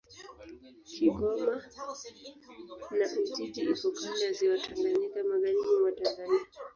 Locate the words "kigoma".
0.89-1.53